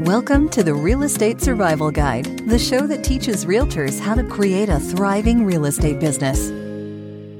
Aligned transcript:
Welcome 0.00 0.48
to 0.48 0.64
the 0.64 0.74
Real 0.74 1.04
Estate 1.04 1.40
Survival 1.40 1.92
Guide, 1.92 2.24
the 2.48 2.58
show 2.58 2.84
that 2.88 3.04
teaches 3.04 3.44
realtors 3.44 4.00
how 4.00 4.16
to 4.16 4.24
create 4.24 4.68
a 4.68 4.80
thriving 4.80 5.44
real 5.44 5.66
estate 5.66 6.00
business. 6.00 6.48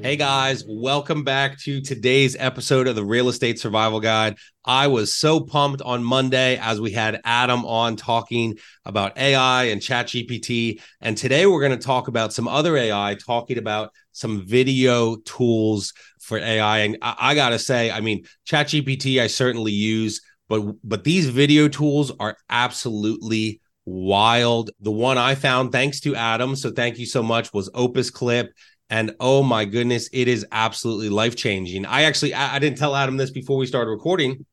Hey 0.01 0.15
guys, 0.15 0.63
welcome 0.65 1.25
back 1.25 1.59
to 1.63 1.81
today's 1.81 2.37
episode 2.39 2.87
of 2.87 2.95
the 2.95 3.03
Real 3.03 3.27
Estate 3.27 3.59
Survival 3.59 3.99
Guide. 3.99 4.37
I 4.63 4.87
was 4.87 5.13
so 5.13 5.41
pumped 5.41 5.81
on 5.81 6.01
Monday 6.01 6.57
as 6.57 6.79
we 6.79 6.91
had 6.91 7.19
Adam 7.25 7.65
on 7.65 7.97
talking 7.97 8.57
about 8.85 9.17
AI 9.17 9.65
and 9.65 9.81
ChatGPT. 9.81 10.81
And 11.01 11.17
today 11.17 11.45
we're 11.45 11.59
going 11.59 11.77
to 11.77 11.85
talk 11.85 12.07
about 12.07 12.31
some 12.31 12.47
other 12.47 12.77
AI, 12.77 13.15
talking 13.15 13.57
about 13.57 13.91
some 14.13 14.45
video 14.45 15.17
tools 15.17 15.91
for 16.19 16.37
AI. 16.37 16.79
And 16.79 16.97
I, 17.01 17.15
I 17.19 17.35
got 17.35 17.49
to 17.49 17.59
say, 17.59 17.91
I 17.91 17.99
mean, 17.99 18.25
ChatGPT, 18.47 19.19
I 19.19 19.27
certainly 19.27 19.73
use, 19.73 20.21
but 20.47 20.75
but 20.83 21.03
these 21.03 21.29
video 21.29 21.67
tools 21.67 22.11
are 22.19 22.37
absolutely 22.49 23.61
wild. 23.85 24.71
The 24.79 24.91
one 24.91 25.17
I 25.17 25.35
found, 25.35 25.71
thanks 25.71 25.99
to 26.01 26.15
Adam, 26.15 26.55
so 26.55 26.71
thank 26.71 26.97
you 26.97 27.05
so 27.05 27.21
much, 27.23 27.53
was 27.53 27.69
Opus 27.73 28.09
Clip. 28.09 28.51
And 28.89 29.15
oh 29.19 29.41
my 29.41 29.65
goodness 29.65 30.09
it 30.13 30.27
is 30.27 30.45
absolutely 30.51 31.09
life 31.09 31.35
changing 31.35 31.87
i 31.87 32.03
actually 32.03 32.35
I, 32.35 32.55
I, 32.55 32.59
didn't 32.59 32.77
tell 32.77 32.95
adam 32.95 33.17
this 33.17 33.31
before 33.31 33.57
we 33.57 33.65
started 33.65 33.89
recording 33.89 34.45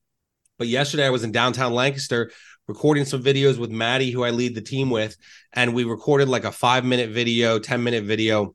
but 0.58 0.68
yesterday 0.68 1.04
i 1.04 1.10
was 1.10 1.22
in 1.22 1.32
downtown 1.32 1.74
lancaster 1.74 2.30
recording 2.66 3.04
some 3.04 3.22
videos 3.22 3.58
with 3.58 3.70
maddie 3.70 4.10
who 4.10 4.24
i 4.24 4.30
lead 4.30 4.54
the 4.54 4.62
team 4.62 4.88
with 4.88 5.18
and 5.52 5.74
we 5.74 5.84
recorded 5.84 6.28
like 6.28 6.44
a 6.44 6.50
five 6.50 6.82
minute 6.82 7.10
video 7.10 7.58
10 7.58 7.82
minute 7.82 8.04
video 8.04 8.54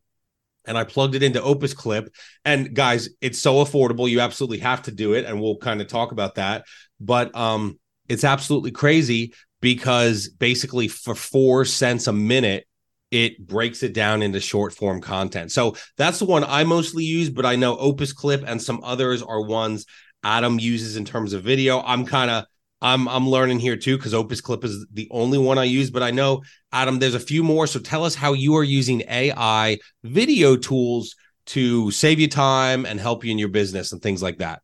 and 0.67 0.77
i 0.77 0.84
plugged 0.84 1.16
it 1.16 1.23
into 1.23 1.41
opus 1.41 1.73
clip 1.73 2.13
and 2.45 2.73
guys 2.73 3.09
it's 3.21 3.39
so 3.39 3.63
affordable 3.63 4.09
you 4.09 4.20
absolutely 4.20 4.59
have 4.59 4.81
to 4.81 4.91
do 4.91 5.13
it 5.13 5.26
and 5.26 5.41
we'll 5.41 5.57
kind 5.57 5.81
of 5.81 5.88
talk 5.88 6.12
about 6.12 6.35
that 6.35 6.66
but 6.99 7.35
um 7.35 7.80
it's 8.07 8.23
absolutely 8.23 8.71
crazy 8.71 9.34
because 9.62 10.30
basically 10.30 10.88
for 10.88 11.16
four 11.16 11.65
cents 11.65 12.07
a 12.07 12.13
minute 12.13 12.68
it 13.12 13.46
breaks 13.48 13.84
it 13.84 13.93
down 13.93 14.21
into 14.21 14.40
short 14.40 14.74
form 14.74 15.01
content. 15.01 15.51
So 15.51 15.76
that's 15.98 16.20
the 16.20 16.26
one 16.26 16.43
I 16.43 16.63
mostly 16.63 17.05
use, 17.05 17.29
but 17.29 17.46
I 17.46 17.55
know 17.55 17.77
Opus 17.77 18.12
Clip 18.12 18.43
and 18.46 18.62
some 18.62 18.81
others 18.84 19.24
are 19.24 19.41
ones 19.41 19.85
Adam 20.24 20.59
uses 20.59 20.98
in 20.98 21.05
terms 21.05 21.34
of 21.34 21.43
video. 21.43 21.81
I'm 21.81 22.05
kind 22.05 22.29
of 22.29 22.46
I'm 22.82 23.08
I'm 23.08 23.28
learning 23.28 23.60
here 23.60 23.76
too 23.76 23.98
because 23.98 24.14
Opus 24.14 24.42
Clip 24.42 24.64
is 24.64 24.86
the 24.92 25.08
only 25.12 25.38
one 25.38 25.58
I 25.58 25.64
use, 25.64 25.90
but 25.90 26.04
I 26.04 26.12
know 26.12 26.44
Adam, 26.72 27.00
there's 27.00 27.16
a 27.16 27.20
few 27.20 27.44
more. 27.44 27.66
So 27.68 27.80
tell 27.80 28.04
us 28.04 28.16
how 28.16 28.34
you 28.34 28.56
are 28.56 28.64
using 28.64 29.04
AI 29.10 29.78
video 30.04 30.56
tools 30.56 31.16
to 31.48 31.90
save 31.92 32.20
you 32.20 32.28
time 32.28 32.86
and 32.86 33.00
help 33.00 33.24
you 33.24 33.32
in 33.32 33.40
your 33.40 33.50
business 33.50 33.92
and 33.92 34.02
things 34.02 34.22
like 34.22 34.38
that. 34.40 34.62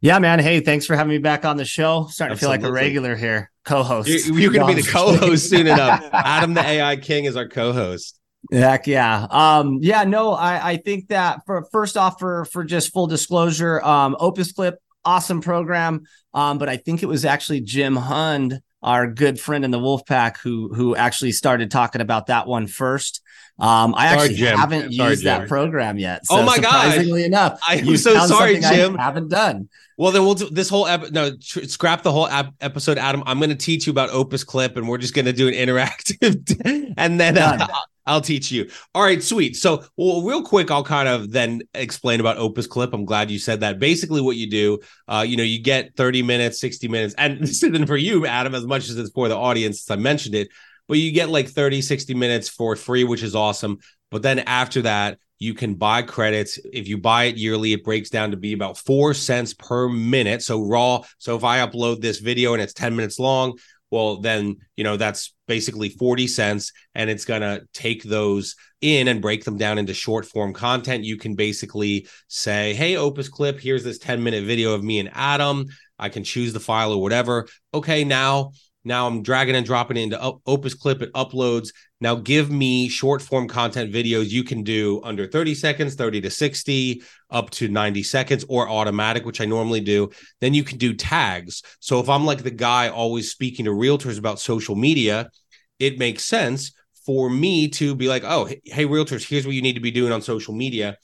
Yeah, 0.00 0.18
man. 0.18 0.38
Hey, 0.38 0.60
thanks 0.60 0.86
for 0.86 0.96
having 0.96 1.10
me 1.10 1.18
back 1.18 1.44
on 1.44 1.58
the 1.58 1.64
show. 1.64 2.06
Starting 2.10 2.32
Absolutely. 2.32 2.58
to 2.58 2.62
feel 2.62 2.70
like 2.70 2.80
a 2.80 2.84
regular 2.84 3.16
here, 3.16 3.50
co-host. 3.64 4.08
You're, 4.08 4.38
you're 4.38 4.52
going 4.52 4.66
to 4.66 4.74
be 4.74 4.80
the 4.80 4.88
co-host 4.90 5.50
soon 5.50 5.66
enough. 5.66 6.02
Adam, 6.12 6.54
the 6.54 6.64
AI 6.64 6.96
King, 6.96 7.26
is 7.26 7.36
our 7.36 7.46
co-host. 7.46 8.18
Heck 8.50 8.86
yeah. 8.86 9.26
Um, 9.30 9.78
yeah, 9.82 10.04
no, 10.04 10.32
I, 10.32 10.70
I 10.70 10.76
think 10.78 11.08
that 11.08 11.40
for 11.44 11.66
first 11.70 11.98
off, 11.98 12.18
for 12.18 12.46
for 12.46 12.64
just 12.64 12.92
full 12.92 13.06
disclosure, 13.06 13.84
um, 13.84 14.16
Opus 14.18 14.52
Clip, 14.52 14.78
awesome 15.04 15.40
program. 15.40 16.04
Um, 16.34 16.58
but 16.58 16.68
I 16.68 16.76
think 16.76 17.02
it 17.02 17.06
was 17.06 17.24
actually 17.24 17.60
Jim 17.60 17.96
Hund, 17.96 18.60
our 18.82 19.06
good 19.06 19.38
friend 19.40 19.64
in 19.64 19.70
the 19.70 19.78
Wolf 19.78 20.06
Pack, 20.06 20.38
who 20.40 20.72
who 20.74 20.96
actually 20.96 21.32
started 21.32 21.70
talking 21.70 22.00
about 22.00 22.26
that 22.26 22.46
one 22.46 22.66
first. 22.66 23.20
Um, 23.58 23.94
I 23.94 24.08
sorry, 24.08 24.20
actually 24.20 24.36
Jim. 24.36 24.58
haven't 24.58 24.94
sorry, 24.94 25.10
used 25.10 25.22
Jim. 25.22 25.40
that 25.40 25.48
program 25.48 25.98
yet. 25.98 26.24
So 26.24 26.38
oh 26.38 26.44
my 26.44 26.58
god! 26.58 26.90
Surprisingly 26.90 27.24
enough, 27.24 27.60
I'm 27.66 27.96
so 27.96 28.26
sorry, 28.26 28.60
Jim. 28.60 28.98
I 28.98 29.02
haven't 29.02 29.28
done. 29.28 29.68
Well, 29.98 30.12
then 30.12 30.24
we'll 30.24 30.34
do 30.34 30.48
this 30.48 30.70
whole 30.70 30.86
ep- 30.86 31.10
no 31.10 31.36
tr- 31.36 31.64
scrap 31.64 32.02
the 32.02 32.10
whole 32.10 32.26
ap- 32.26 32.54
episode, 32.62 32.96
Adam. 32.96 33.22
I'm 33.26 33.38
going 33.38 33.50
to 33.50 33.56
teach 33.56 33.86
you 33.86 33.90
about 33.90 34.08
Opus 34.10 34.44
Clip, 34.44 34.78
and 34.78 34.88
we're 34.88 34.96
just 34.96 35.12
going 35.12 35.26
to 35.26 35.32
do 35.34 35.46
an 35.46 35.52
interactive, 35.52 36.94
and 36.96 37.20
then 37.20 37.36
uh, 37.36 37.66
I'll 38.06 38.20
teach 38.20 38.50
you. 38.50 38.70
All 38.94 39.02
right, 39.02 39.22
sweet. 39.22 39.56
So, 39.56 39.84
well, 39.96 40.22
real 40.22 40.42
quick, 40.42 40.70
I'll 40.70 40.84
kind 40.84 41.08
of 41.08 41.30
then 41.30 41.62
explain 41.74 42.20
about 42.20 42.38
Opus 42.38 42.66
Clip. 42.66 42.92
I'm 42.92 43.04
glad 43.04 43.30
you 43.30 43.38
said 43.38 43.60
that. 43.60 43.78
Basically, 43.78 44.20
what 44.20 44.36
you 44.36 44.50
do, 44.50 44.78
uh, 45.08 45.24
you 45.26 45.36
know, 45.36 45.42
you 45.42 45.60
get 45.60 45.94
30 45.96 46.22
minutes, 46.22 46.60
60 46.60 46.88
minutes, 46.88 47.14
and 47.18 47.40
this 47.40 47.62
isn't 47.62 47.86
for 47.86 47.96
you, 47.96 48.26
Adam, 48.26 48.54
as 48.54 48.66
much 48.66 48.88
as 48.88 48.98
it's 48.98 49.10
for 49.10 49.28
the 49.28 49.36
audience. 49.36 49.90
I 49.90 49.96
mentioned 49.96 50.34
it, 50.34 50.48
but 50.88 50.98
you 50.98 51.12
get 51.12 51.28
like 51.28 51.48
30, 51.48 51.82
60 51.82 52.14
minutes 52.14 52.48
for 52.48 52.74
free, 52.76 53.04
which 53.04 53.22
is 53.22 53.34
awesome. 53.34 53.78
But 54.10 54.22
then 54.22 54.40
after 54.40 54.82
that, 54.82 55.18
you 55.38 55.54
can 55.54 55.74
buy 55.74 56.02
credits. 56.02 56.58
If 56.72 56.86
you 56.86 56.98
buy 56.98 57.24
it 57.24 57.36
yearly, 57.36 57.72
it 57.72 57.82
breaks 57.82 58.10
down 58.10 58.30
to 58.32 58.36
be 58.36 58.52
about 58.52 58.76
four 58.76 59.14
cents 59.14 59.54
per 59.54 59.88
minute. 59.88 60.42
So 60.42 60.62
raw. 60.62 61.02
So 61.18 61.34
if 61.34 61.44
I 61.44 61.66
upload 61.66 62.02
this 62.02 62.18
video 62.18 62.52
and 62.52 62.62
it's 62.62 62.74
10 62.74 62.94
minutes 62.94 63.18
long, 63.18 63.58
well, 63.90 64.18
then, 64.20 64.56
you 64.76 64.84
know, 64.84 64.96
that's 64.96 65.34
basically 65.48 65.88
40 65.88 66.26
cents 66.26 66.72
and 66.94 67.10
it's 67.10 67.24
going 67.24 67.42
to 67.42 67.62
take 67.74 68.02
those 68.02 68.54
in 68.80 69.08
and 69.08 69.20
break 69.20 69.44
them 69.44 69.58
down 69.58 69.78
into 69.78 69.92
short 69.92 70.24
form 70.24 70.52
content. 70.52 71.04
You 71.04 71.16
can 71.16 71.34
basically 71.34 72.06
say, 72.28 72.74
Hey, 72.74 72.96
Opus 72.96 73.28
Clip, 73.28 73.58
here's 73.60 73.84
this 73.84 73.98
10 73.98 74.22
minute 74.22 74.44
video 74.44 74.74
of 74.74 74.84
me 74.84 75.00
and 75.00 75.10
Adam. 75.12 75.66
I 75.98 76.08
can 76.08 76.24
choose 76.24 76.52
the 76.52 76.60
file 76.60 76.92
or 76.92 77.02
whatever. 77.02 77.46
Okay, 77.74 78.04
now 78.04 78.52
now 78.84 79.06
I'm 79.06 79.22
dragging 79.22 79.54
and 79.54 79.66
dropping 79.66 79.98
into 79.98 80.18
Opus 80.46 80.74
Clip. 80.74 81.02
It 81.02 81.12
uploads. 81.12 81.68
Now 82.00 82.14
give 82.14 82.50
me 82.50 82.88
short 82.88 83.20
form 83.20 83.46
content 83.46 83.92
videos 83.92 84.30
you 84.30 84.42
can 84.42 84.62
do 84.62 85.00
under 85.04 85.26
30 85.26 85.54
seconds, 85.54 85.94
30 85.94 86.22
to 86.22 86.30
60, 86.30 87.02
up 87.30 87.50
to 87.50 87.68
90 87.68 88.02
seconds, 88.02 88.44
or 88.48 88.68
automatic, 88.68 89.26
which 89.26 89.40
I 89.40 89.44
normally 89.44 89.80
do. 89.80 90.10
Then 90.40 90.54
you 90.54 90.64
can 90.64 90.78
do 90.78 90.94
tags. 90.94 91.62
So 91.80 92.00
if 92.00 92.08
I'm 92.08 92.24
like 92.24 92.42
the 92.42 92.50
guy 92.50 92.88
always 92.88 93.30
speaking 93.30 93.66
to 93.66 93.70
realtors 93.70 94.18
about 94.18 94.40
social 94.40 94.76
media, 94.76 95.30
it 95.78 95.98
makes 95.98 96.24
sense 96.24 96.72
for 97.04 97.28
me 97.28 97.68
to 97.68 97.94
be 97.94 98.08
like, 98.08 98.24
oh, 98.24 98.44
hey, 98.44 98.86
realtors, 98.86 99.28
here's 99.28 99.46
what 99.46 99.54
you 99.54 99.62
need 99.62 99.74
to 99.74 99.80
be 99.80 99.90
doing 99.90 100.12
on 100.12 100.22
social 100.22 100.54
media. 100.54 100.96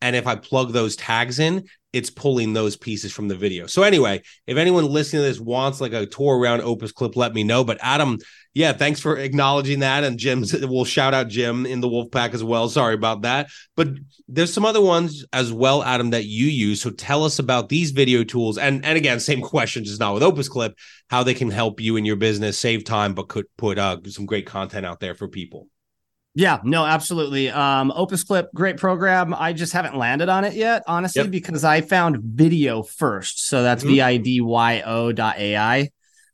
And 0.00 0.14
if 0.14 0.26
I 0.26 0.36
plug 0.36 0.72
those 0.72 0.96
tags 0.96 1.38
in, 1.38 1.64
it's 1.94 2.10
pulling 2.10 2.52
those 2.52 2.76
pieces 2.76 3.12
from 3.12 3.28
the 3.28 3.36
video. 3.36 3.66
So 3.66 3.84
anyway, 3.84 4.22
if 4.48 4.56
anyone 4.56 4.84
listening 4.86 5.22
to 5.22 5.28
this 5.28 5.38
wants 5.38 5.80
like 5.80 5.92
a 5.92 6.06
tour 6.06 6.36
around 6.36 6.62
Opus 6.62 6.90
Clip, 6.90 7.14
let 7.14 7.32
me 7.32 7.44
know. 7.44 7.62
But 7.62 7.78
Adam, 7.80 8.18
yeah, 8.52 8.72
thanks 8.72 8.98
for 8.98 9.16
acknowledging 9.16 9.78
that. 9.78 10.02
And 10.02 10.18
Jim's 10.18 10.52
we'll 10.52 10.84
shout 10.84 11.14
out 11.14 11.28
Jim 11.28 11.66
in 11.66 11.80
the 11.80 11.88
Wolf 11.88 12.10
Pack 12.10 12.34
as 12.34 12.42
well. 12.42 12.68
Sorry 12.68 12.94
about 12.94 13.22
that. 13.22 13.48
But 13.76 13.90
there's 14.26 14.52
some 14.52 14.64
other 14.64 14.80
ones 14.80 15.24
as 15.32 15.52
well, 15.52 15.84
Adam, 15.84 16.10
that 16.10 16.24
you 16.24 16.46
use. 16.46 16.82
So 16.82 16.90
tell 16.90 17.24
us 17.24 17.38
about 17.38 17.68
these 17.68 17.92
video 17.92 18.24
tools. 18.24 18.58
And 18.58 18.84
and 18.84 18.98
again, 18.98 19.20
same 19.20 19.40
question, 19.40 19.84
just 19.84 20.00
not 20.00 20.14
with 20.14 20.24
Opus 20.24 20.48
Clip, 20.48 20.76
how 21.08 21.22
they 21.22 21.34
can 21.34 21.50
help 21.50 21.80
you 21.80 21.94
in 21.94 22.04
your 22.04 22.16
business, 22.16 22.58
save 22.58 22.84
time, 22.84 23.14
but 23.14 23.28
could 23.28 23.46
put 23.56 23.78
uh, 23.78 23.98
some 24.08 24.26
great 24.26 24.46
content 24.46 24.84
out 24.84 24.98
there 24.98 25.14
for 25.14 25.28
people. 25.28 25.68
Yeah, 26.36 26.58
no, 26.64 26.84
absolutely. 26.84 27.48
Um, 27.48 27.92
Opus 27.94 28.24
Clip, 28.24 28.52
great 28.52 28.76
program. 28.76 29.32
I 29.32 29.52
just 29.52 29.72
haven't 29.72 29.96
landed 29.96 30.28
on 30.28 30.44
it 30.44 30.54
yet, 30.54 30.82
honestly, 30.88 31.22
yep. 31.22 31.30
because 31.30 31.62
I 31.62 31.80
found 31.80 32.16
Vidyo 32.16 32.88
first. 32.88 33.46
So 33.46 33.62
that's 33.62 33.84
mm-hmm. 33.84 33.92
V 33.92 34.00
I 34.00 34.16
D 34.16 34.40
Y 34.40 34.82
O 34.84 35.12
dot 35.12 35.38
AI. 35.38 35.90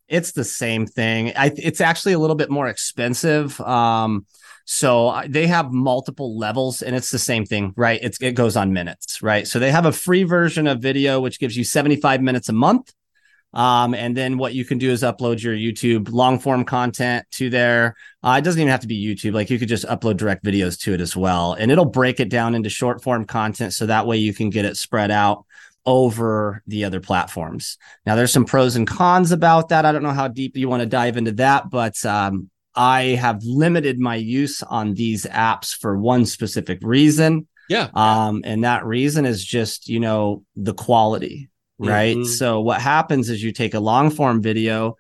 It's 0.09 0.33
the 0.33 0.45
same 0.45 0.87
thing. 0.87 1.33
I, 1.37 1.53
it's 1.55 1.83
actually 1.83 2.15
a 2.15 2.19
little 2.19 2.35
bit 2.35 2.51
more 2.51 2.67
expensive. 2.67 3.61
Um, 3.61 4.27
so 4.65 5.21
they 5.29 5.47
have 5.49 5.73
multiple 5.73 6.39
levels 6.39 6.81
and 6.81 6.97
it's 6.97 7.11
the 7.11 7.19
same 7.19 7.45
thing, 7.45 7.75
right? 7.77 8.01
It's, 8.03 8.21
it 8.23 8.33
goes 8.33 8.57
on 8.57 8.73
minutes, 8.73 9.23
right? 9.23 9.47
So 9.47 9.59
they 9.59 9.71
have 9.71 9.85
a 9.85 9.93
free 9.93 10.23
version 10.23 10.67
of 10.67 10.79
Vidyo, 10.79 11.21
which 11.21 11.39
gives 11.39 11.57
you 11.57 11.65
75 11.65 12.23
minutes 12.23 12.49
a 12.49 12.53
month. 12.53 12.93
Um, 13.53 13.95
and 13.95 14.17
then 14.17 14.39
what 14.39 14.55
you 14.55 14.65
can 14.65 14.79
do 14.79 14.91
is 14.91 15.03
upload 15.03 15.43
your 15.43 15.55
YouTube 15.55 16.11
long 16.13 16.39
form 16.39 16.65
content 16.65 17.27
to 17.33 17.51
there. 17.51 17.97
Uh, 18.23 18.37
it 18.39 18.45
doesn't 18.45 18.61
even 18.61 18.71
have 18.71 18.81
to 18.81 18.87
be 18.87 19.05
YouTube. 19.05 19.35
Like 19.35 19.51
you 19.51 19.59
could 19.59 19.69
just 19.69 19.87
upload 19.87 20.19
direct 20.19 20.45
videos 20.45 20.79
to 20.83 20.95
it 20.95 21.01
as 21.01 21.17
well. 21.17 21.55
And 21.55 21.71
it'll 21.71 21.85
break 21.85 22.21
it 22.21 22.29
down 22.29 22.55
into 22.55 22.71
short 22.71 23.03
form 23.03 23.25
content. 23.25 23.75
So 23.75 23.87
that 23.87 24.07
way 24.07 24.19
you 24.19 24.33
can 24.33 24.51
get 24.51 24.65
it 24.65 24.77
spread 24.77 25.11
out 25.11 25.47
over 25.85 26.63
the 26.67 26.85
other 26.85 27.01
platforms. 27.01 27.77
Now 28.07 28.15
there's 28.15 28.33
some 28.33 28.45
pros 28.45 28.77
and 28.77 28.87
cons 28.87 29.33
about 29.33 29.71
that. 29.71 29.85
I 29.85 29.93
don't 29.93 30.03
know 30.03 30.11
how 30.11 30.29
deep 30.29 30.57
you 30.57 30.69
want 30.69 30.83
to 30.83 30.87
dive 30.87 31.17
into 31.17 31.33
that, 31.33 31.71
but, 31.71 32.05
um, 32.05 32.51
I 32.73 33.03
have 33.21 33.43
limited 33.43 33.99
my 33.99 34.15
use 34.15 34.63
on 34.63 34.95
these 34.95 35.27
apps 35.27 35.75
for 35.77 35.99
one 35.99 36.25
specific 36.25 36.79
reason. 36.83 37.49
Yeah. 37.69 37.89
Um, 37.95 38.43
and 38.45 38.63
that 38.63 38.87
reason 38.87 39.27
is 39.27 39.45
just, 39.45 39.89
you 39.89 39.99
know, 39.99 40.45
the 40.55 40.75
quality 40.75 41.51
right? 41.89 42.17
Mm-hmm. 42.17 42.25
So 42.25 42.61
what 42.61 42.81
happens 42.81 43.29
is 43.29 43.43
you 43.43 43.53
take 43.53 43.75
a 43.75 43.81
long 43.81 44.11
form 44.11 44.43
video 44.43 44.97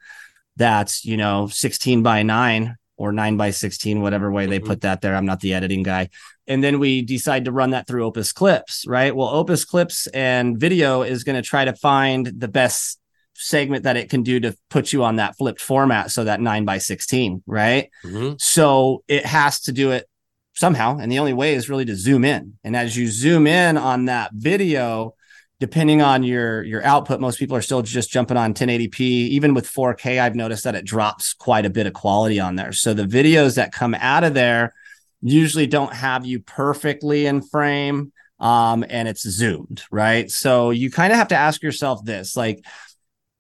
that's, 0.57 1.05
you 1.05 1.17
know, 1.17 1.47
16 1.49 2.03
by 2.03 2.23
9 2.23 2.77
or 2.97 3.13
9 3.13 3.37
by 3.37 3.51
16 3.51 4.03
whatever 4.03 4.31
way 4.31 4.45
mm-hmm. 4.45 4.51
they 4.51 4.61
put 4.61 4.83
that 4.83 5.01
there. 5.01 5.15
I'm 5.15 5.27
not 5.27 5.41
the 5.41 5.55
editing 5.55 5.83
guy. 5.83 6.11
And 6.47 6.65
then 6.65 6.79
we 6.79 7.03
decide 7.03 7.45
to 7.45 7.53
run 7.53 7.71
that 7.71 7.87
through 7.87 8.05
Opus 8.05 8.33
Clips, 8.33 8.85
right? 8.87 9.15
Well, 9.15 9.29
Opus 9.29 9.65
Clips 9.65 10.07
and 10.09 10.59
Vidyo 10.59 11.07
is 11.07 11.23
going 11.25 11.37
to 11.37 11.49
try 11.49 11.65
to 11.65 11.75
find 11.75 12.27
the 12.27 12.49
best 12.49 13.01
segment 13.41 13.85
that 13.85 13.97
it 13.97 14.11
can 14.11 14.23
do 14.23 14.39
to 14.39 14.55
put 14.69 14.93
you 14.93 15.03
on 15.03 15.17
that 15.17 15.37
flipped 15.37 15.61
format 15.61 16.11
so 16.11 16.25
that 16.25 16.41
9 16.41 16.67
by 16.67 16.77
16 16.77 17.43
right 17.47 17.89
mm-hmm. 18.05 18.35
so 18.39 19.03
it 19.09 19.25
has 19.25 19.61
to 19.61 19.73
do 19.73 19.93
it 19.93 20.07
somehow 20.55 20.99
and 20.99 21.11
the 21.11 21.19
only 21.19 21.33
way 21.33 21.55
is 21.55 21.71
really 21.71 21.87
to 21.87 21.97
zoom 21.97 22.23
in 22.23 22.53
and 22.65 22.77
as 22.77 22.95
you 22.97 23.09
zoom 23.09 23.47
in 23.47 23.79
on 23.79 24.05
that 24.07 24.31
video 24.35 25.15
depending 25.61 26.01
on 26.03 26.23
your 26.23 26.65
your 26.65 26.83
output 26.85 27.21
most 27.21 27.39
people 27.39 27.57
are 27.57 27.63
still 27.63 27.83
just 27.83 28.11
jumping 28.11 28.37
on 28.37 28.55
1080p 28.55 29.01
even 29.01 29.55
with 29.55 29.71
4k 29.71 30.21
i've 30.21 30.35
noticed 30.35 30.65
that 30.65 30.75
it 30.75 30.85
drops 30.85 31.35
quite 31.35 31.67
a 31.67 31.71
bit 31.71 31.87
of 31.87 31.93
quality 31.93 32.41
on 32.41 32.57
there. 32.57 32.73
So 32.73 32.95
the 32.95 33.05
videos 33.05 33.57
that 33.57 33.73
come 33.73 33.95
out 33.95 34.25
of 34.25 34.35
there 34.35 34.75
usually 35.23 35.67
don't 35.67 35.93
have 35.93 36.25
you 36.25 36.41
perfectly 36.41 37.27
in 37.27 37.43
frame 37.43 38.13
um, 38.41 38.85
and 38.89 39.07
it's 39.07 39.29
zoomed 39.29 39.83
right? 39.91 40.31
So 40.31 40.71
you 40.71 40.91
kind 40.91 41.13
of 41.13 41.19
have 41.19 41.29
to 41.29 41.37
ask 41.37 41.63
yourself 41.63 42.05
this 42.05 42.37
like 42.37 42.65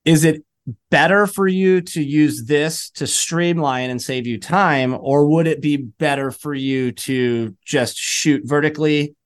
is 0.05 0.25
it 0.25 0.45
better 0.91 1.27
for 1.27 1.49
you 1.49 1.81
to 1.81 2.03
use 2.03 2.45
this 2.45 2.91
to 2.91 3.07
streamline 3.07 3.91
and 3.91 4.01
save 4.01 4.27
you 4.27 4.39
time 4.39 4.97
or 5.01 5.27
would 5.27 5.47
it 5.47 5.61
be 5.61 5.77
better 5.79 6.31
for 6.31 6.55
you 6.55 6.93
to 6.93 7.57
just 7.65 7.97
shoot 7.97 8.43
vertically 8.45 9.17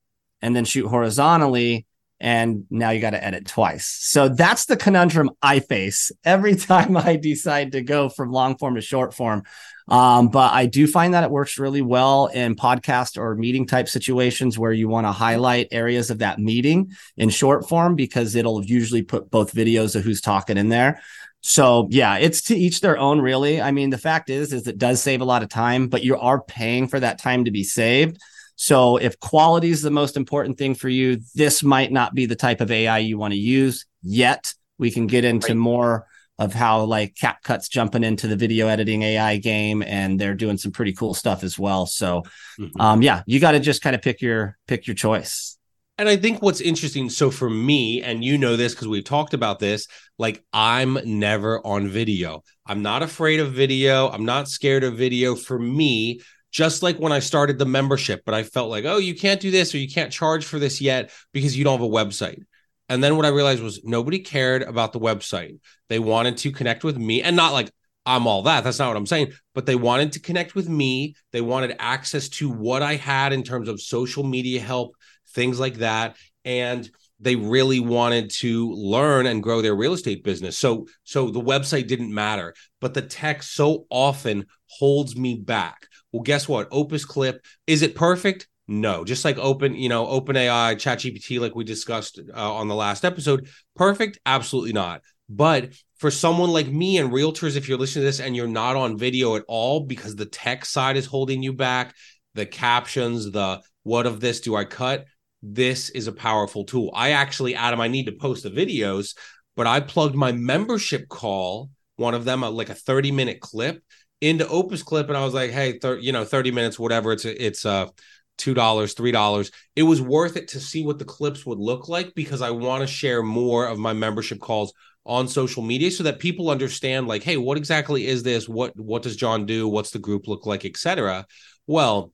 and 0.41 0.55
then 0.55 0.65
shoot 0.65 0.87
horizontally 0.87 1.87
and 2.25 2.65
now 2.71 2.89
you 2.89 3.03
got 3.03 3.11
to 3.11 3.23
edit 3.23 3.47
twice. 3.47 3.87
So 3.87 4.31
that's 4.31 4.65
the 4.65 4.79
conundrum 4.79 5.31
I 5.43 5.61
face 5.61 6.11
every 6.25 6.57
time 6.57 6.97
I 6.97 7.17
decide 7.17 7.73
to 7.73 7.83
go 7.83 8.09
from 8.09 8.33
long 8.33 8.57
form 8.57 8.77
to 8.77 8.81
short 8.81 9.13
form. 9.13 9.43
Um, 9.89 10.29
but 10.29 10.55
I 10.55 10.65
do 10.65 10.87
find 10.87 11.13
that 11.13 11.25
it 11.25 11.31
works 11.31 11.59
really 11.59 11.83
well 11.83 12.29
in 12.29 12.57
podcast 12.57 13.19
or 13.19 13.35
meeting 13.35 13.67
type 13.67 13.91
situations 13.91 14.59
where 14.59 14.73
you 14.73 14.89
want 14.89 15.07
to 15.07 15.13
highlight 15.13 15.69
areas 15.71 16.11
of 16.11 16.21
that 16.21 16.39
meeting 16.39 16.93
in 17.19 17.29
short 17.29 17.69
form 17.69 17.95
because 17.95 18.35
it'll 18.35 18.65
usually 18.65 19.03
put 19.03 19.31
both 19.31 19.53
videos 19.53 19.95
of 19.95 20.03
who's 20.03 20.23
talking 20.23 20.57
in 20.57 20.71
there. 20.71 21.03
So 21.43 21.89
yeah, 21.91 22.17
it's 22.17 22.41
to 22.45 22.57
each 22.57 22.81
their 22.81 22.97
own, 22.97 23.21
really. 23.21 23.61
I 23.61 23.71
mean, 23.71 23.91
the 23.91 23.99
fact 23.99 24.31
is, 24.31 24.55
is 24.55 24.67
it 24.67 24.79
does 24.79 25.03
save 25.03 25.21
a 25.21 25.27
lot 25.27 25.43
of 25.43 25.51
time, 25.51 25.89
but 25.89 26.03
you 26.03 26.17
are 26.17 26.41
paying 26.41 26.89
for 26.89 26.99
that 26.99 27.19
time 27.19 27.45
to 27.45 27.51
be 27.51 27.65
saved. 27.65 28.19
So 28.57 28.97
if 28.97 29.19
quality 29.21 29.71
is 29.71 29.83
the 29.83 29.91
most 29.91 30.17
important 30.17 30.59
thing 30.59 30.75
for 30.75 30.89
you, 30.89 31.21
this 31.35 31.63
might 31.63 31.93
not 31.93 32.15
be 32.15 32.27
the 32.27 32.37
type 32.37 32.61
of 32.61 32.71
AI 32.71 32.99
you 32.99 33.19
want 33.19 33.33
to 33.33 33.39
use 33.39 33.87
yet. 34.03 34.55
We 34.79 34.91
can 34.91 35.07
get 35.07 35.25
into 35.25 35.49
right. 35.49 35.57
more 35.57 36.07
of 36.39 36.53
how 36.53 36.83
like 36.83 37.15
CapCut's 37.15 37.69
jumping 37.69 38.03
into 38.03 38.27
the 38.27 38.37
video 38.37 38.67
editing 38.67 39.03
AI 39.03 39.37
game 39.37 39.83
and 39.83 40.19
they're 40.19 40.35
doing 40.35 40.57
some 40.57 40.73
pretty 40.73 40.93
cool 40.93 41.15
stuff 41.15 41.45
as 41.45 41.59
well. 41.59 41.87
So 41.87 42.23
mm-hmm. 42.59 42.81
um 42.81 43.03
yeah, 43.03 43.23
you 43.27 43.41
got 43.41 43.53
to 43.53 43.61
just 43.61 43.83
kind 43.83 43.95
of 43.95 44.03
pick 44.03 44.21
your 44.21 44.57
pick 44.67 44.87
your 44.87 44.95
choice. 44.95 45.57
And 45.97 46.09
I 46.09 46.17
think 46.17 46.43
what's 46.43 46.61
interesting, 46.61 47.09
so 47.09 47.31
for 47.31 47.49
me, 47.49 48.03
and 48.03 48.25
you 48.25 48.37
know 48.37 48.57
this 48.57 48.75
because 48.75 48.89
we've 48.89 49.05
talked 49.05 49.33
about 49.33 49.61
this, 49.61 49.87
like 50.19 50.43
I'm 50.53 50.99
never 51.05 51.65
on 51.65 51.87
video. 51.87 52.43
I'm 52.67 52.83
not 52.83 53.05
afraid 53.05 53.39
of 53.39 53.53
video. 53.53 54.09
I'm 54.09 54.25
not 54.25 54.49
scared 54.49 54.83
of 54.83 54.97
video. 54.97 55.37
For 55.37 55.57
me, 55.57 56.21
just 56.55 56.85
like 56.85 56.99
when 56.99 57.11
I 57.11 57.19
started 57.19 57.59
the 57.59 57.67
membership, 57.67 58.23
but 58.25 58.33
I 58.33 58.45
felt 58.45 58.71
like, 58.71 58.85
oh, 58.85 58.99
you 58.99 59.17
can't 59.17 59.41
do 59.41 59.51
this 59.51 59.75
or 59.75 59.79
you 59.79 59.89
can't 59.89 60.13
charge 60.13 60.45
for 60.45 60.61
this 60.61 60.81
yet 60.81 61.11
because 61.33 61.59
you 61.59 61.65
don't 61.65 61.81
have 61.81 61.87
a 61.87 61.93
website. 61.93 62.43
And 62.89 63.03
then 63.03 63.17
what 63.17 63.27
I 63.27 63.31
realized 63.31 63.61
was 63.61 63.81
nobody 63.83 64.21
cared 64.21 64.63
about 64.63 64.93
the 64.93 65.01
website. 65.01 65.59
They 65.89 65.99
wanted 65.99 66.37
to 66.39 66.53
connect 66.53 66.85
with 66.85 66.97
me 66.97 67.23
and 67.23 67.35
not 67.35 67.53
like 67.53 67.73
I'm 68.07 68.29
all 68.29 68.43
that. 68.43 68.63
That's 68.63 68.79
not 68.79 68.87
what 68.87 68.97
I'm 68.97 69.07
saying, 69.07 69.33
but 69.53 69.67
they 69.67 69.75
wanted 69.75 70.13
to 70.13 70.21
connect 70.21 70.55
with 70.55 70.69
me. 70.69 71.17
They 71.33 71.41
wanted 71.41 71.75
access 71.81 72.29
to 72.31 72.49
what 72.49 72.83
I 72.83 72.95
had 72.95 73.33
in 73.33 73.43
terms 73.43 73.69
of 73.69 73.81
social 73.81 74.23
media 74.23 74.61
help, 74.61 74.95
things 75.31 75.59
like 75.59 75.79
that. 75.79 76.17
And 76.45 76.89
they 77.19 77.35
really 77.35 77.81
wanted 77.81 78.31
to 78.31 78.71
learn 78.75 79.27
and 79.27 79.43
grow 79.43 79.61
their 79.61 79.75
real 79.75 79.95
estate 79.95 80.23
business. 80.23 80.57
So 80.57 80.87
so 81.03 81.31
the 81.31 81.41
website 81.41 81.89
didn't 81.89 82.15
matter, 82.15 82.55
but 82.81 82.95
the 82.95 83.03
tech 83.03 83.43
so 83.43 83.87
often 83.91 84.47
holds 84.67 85.17
me 85.17 85.35
back. 85.35 85.89
Well, 86.15 86.23
guess 86.23 86.49
what? 86.49 86.69
Opus 86.71 87.05
Clip 87.05 87.45
is 87.67 87.83
it 87.83 87.97
perfect? 87.97 88.47
No, 88.69 89.05
just 89.05 89.25
like 89.25 89.37
Open, 89.37 89.75
you 89.75 89.89
know, 89.89 90.07
Open 90.07 90.37
AI, 90.37 90.77
ChatGPT, 90.77 91.41
like 91.41 91.57
we 91.57 91.65
discussed 91.65 92.21
uh, 92.33 92.55
on 92.55 92.69
the 92.69 92.77
last 92.77 93.05
episode, 93.05 93.49
perfect? 93.75 94.21
Absolutely 94.25 94.73
not. 94.73 95.03
But 95.29 95.71
for 95.97 96.13
someone 96.13 96.51
like 96.51 96.69
me 96.69 96.99
and 96.99 97.11
realtors, 97.11 97.57
if 97.57 97.69
you're 97.69 97.79
listening 97.79 98.03
to 98.03 98.07
this 98.07 98.21
and 98.21 98.37
you're 98.37 98.47
not 98.47 98.77
on 98.77 98.97
video 98.97 99.35
at 99.35 99.43
all 99.49 99.81
because 99.81 100.15
the 100.15 100.25
tech 100.25 100.65
side 100.65 100.97
is 100.97 101.05
holding 101.05 101.43
you 101.43 101.53
back, 101.53 101.97
the 102.35 102.47
captions, 102.47 103.33
the 103.33 103.61
what 103.83 104.07
of 104.07 104.21
this 104.21 104.41
do 104.41 104.55
I 104.55 104.67
cut? 104.67 105.07
This 105.43 105.91
is 105.91 106.07
a 106.07 106.13
powerful 106.13 106.63
tool. 106.63 106.93
I 106.95 107.11
actually, 107.11 107.57
Adam, 107.57 107.81
I 107.81 107.89
need 107.89 108.07
to 108.07 108.13
post 108.13 108.45
the 108.45 108.51
videos, 108.51 109.17
but 109.57 109.67
I 109.67 109.81
plugged 109.81 110.15
my 110.15 110.31
membership 110.31 111.09
call, 111.09 111.71
one 111.97 112.15
of 112.15 112.25
them, 112.25 112.43
like 112.43 112.71
a 112.71 112.75
30 112.75 113.11
minute 113.11 113.41
clip 113.41 113.83
into 114.25 114.49
Opus 114.49 114.83
Clip, 114.83 115.09
and 115.09 115.17
I 115.17 115.25
was 115.25 115.35
like, 115.35 115.51
hey, 115.51 115.79
thir- 115.79 115.99
you 115.99 116.13
know, 116.13 116.25
30 116.25 116.51
minutes, 116.51 116.79
whatever. 116.79 117.13
It's 117.13 117.25
it's 117.25 117.67
uh 117.67 117.89
two 118.37 118.55
dollars, 118.55 118.95
three 118.95 119.13
dollars. 119.13 119.51
It 119.77 119.85
was 119.85 120.01
worth 120.01 120.37
it 120.37 120.49
to 120.49 120.61
see 120.61 120.85
what 120.85 120.99
the 120.99 121.05
clips 121.05 121.47
would 121.47 121.59
look 121.59 121.89
like 121.89 122.15
because 122.15 122.43
I 122.43 122.51
want 122.51 122.83
to 122.83 122.87
share 122.87 123.23
more 123.23 123.67
of 123.67 123.79
my 123.79 123.93
membership 123.93 124.41
calls 124.41 124.73
on 125.07 125.29
social 125.29 125.63
media 125.63 125.91
so 125.91 126.05
that 126.05 126.19
people 126.19 126.49
understand 126.49 127.07
like 127.07 127.23
hey 127.23 127.37
what 127.37 127.59
exactly 127.59 128.07
is 128.07 128.23
this 128.23 128.49
what 128.49 128.75
what 128.79 129.03
does 129.03 129.17
john 129.17 129.45
do 129.45 129.69
what's 129.69 129.91
the 129.91 129.99
group 129.99 130.27
look 130.27 130.47
like 130.47 130.65
etc 130.65 131.27
well 131.67 132.11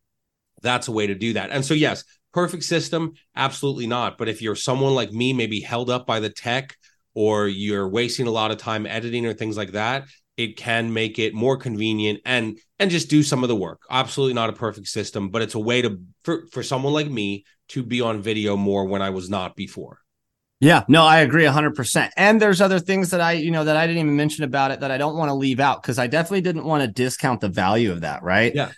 that's 0.62 0.88
a 0.88 0.92
way 0.92 1.06
to 1.06 1.14
do 1.14 1.34
that 1.34 1.50
and 1.50 1.64
so 1.64 1.72
yes 1.72 2.02
perfect 2.32 2.64
system 2.64 3.12
absolutely 3.36 3.86
not 3.86 4.18
but 4.18 4.28
if 4.28 4.42
you're 4.42 4.56
someone 4.56 4.94
like 4.94 5.12
me 5.12 5.32
maybe 5.32 5.60
held 5.60 5.88
up 5.88 6.06
by 6.06 6.18
the 6.18 6.30
tech 6.30 6.76
or 7.14 7.46
you're 7.46 7.88
wasting 7.88 8.26
a 8.26 8.30
lot 8.30 8.50
of 8.50 8.56
time 8.56 8.86
editing 8.86 9.24
or 9.24 9.32
things 9.32 9.56
like 9.56 9.72
that 9.72 10.06
it 10.40 10.56
can 10.56 10.92
make 10.92 11.18
it 11.18 11.34
more 11.34 11.58
convenient 11.58 12.20
and 12.24 12.58
and 12.78 12.90
just 12.90 13.10
do 13.10 13.22
some 13.22 13.42
of 13.44 13.48
the 13.48 13.56
work. 13.56 13.82
Absolutely 13.90 14.32
not 14.32 14.48
a 14.48 14.54
perfect 14.54 14.88
system 14.88 15.28
but 15.28 15.42
it's 15.42 15.54
a 15.54 15.58
way 15.58 15.82
to 15.82 16.00
for, 16.24 16.46
for 16.50 16.62
someone 16.62 16.94
like 16.94 17.10
me 17.10 17.44
to 17.68 17.82
be 17.82 18.00
on 18.00 18.22
Vidyo 18.22 18.56
more 18.56 18.86
when 18.86 19.02
i 19.02 19.10
was 19.10 19.28
not 19.28 19.54
before. 19.54 19.98
Yeah 20.60 20.84
no 20.88 21.04
i 21.04 21.20
agree 21.20 21.44
100% 21.44 22.10
and 22.16 22.40
there's 22.40 22.60
other 22.60 22.78
things 22.78 23.10
that 23.10 23.20
i 23.20 23.32
you 23.32 23.50
know 23.50 23.64
that 23.64 23.76
i 23.76 23.86
didn't 23.86 24.02
even 24.02 24.16
mention 24.16 24.44
about 24.44 24.70
it 24.70 24.80
that 24.80 24.90
i 24.90 24.98
don't 24.98 25.16
want 25.16 25.28
to 25.28 25.34
leave 25.34 25.60
out 25.60 25.82
because 25.82 25.98
i 25.98 26.06
definitely 26.06 26.40
didn't 26.40 26.64
want 26.64 26.82
to 26.82 26.88
discount 26.88 27.40
the 27.40 27.48
value 27.48 27.92
of 27.92 28.00
that 28.00 28.22
right? 28.22 28.54
Yeah. 28.54 28.70